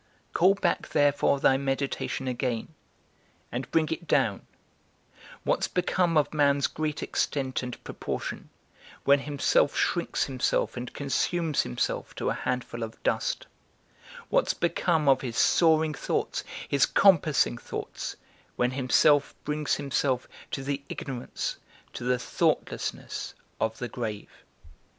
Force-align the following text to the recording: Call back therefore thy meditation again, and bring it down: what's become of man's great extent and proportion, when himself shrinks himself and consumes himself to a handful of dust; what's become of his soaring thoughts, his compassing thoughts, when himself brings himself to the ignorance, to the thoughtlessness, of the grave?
Call 0.33 0.55
back 0.55 0.89
therefore 0.89 1.39
thy 1.39 1.57
meditation 1.57 2.27
again, 2.27 2.73
and 3.51 3.69
bring 3.69 3.87
it 3.89 4.07
down: 4.07 4.41
what's 5.43 5.67
become 5.67 6.17
of 6.17 6.33
man's 6.33 6.65
great 6.65 7.03
extent 7.03 7.61
and 7.61 7.83
proportion, 7.83 8.49
when 9.03 9.19
himself 9.19 9.75
shrinks 9.77 10.23
himself 10.23 10.75
and 10.75 10.91
consumes 10.91 11.61
himself 11.61 12.15
to 12.15 12.31
a 12.31 12.33
handful 12.33 12.81
of 12.81 12.97
dust; 13.03 13.45
what's 14.29 14.55
become 14.55 15.07
of 15.07 15.21
his 15.21 15.37
soaring 15.37 15.93
thoughts, 15.93 16.43
his 16.67 16.87
compassing 16.87 17.59
thoughts, 17.59 18.15
when 18.55 18.71
himself 18.71 19.35
brings 19.43 19.75
himself 19.75 20.27
to 20.49 20.63
the 20.63 20.81
ignorance, 20.89 21.57
to 21.93 22.03
the 22.03 22.17
thoughtlessness, 22.17 23.35
of 23.59 23.77
the 23.77 23.87
grave? 23.87 24.31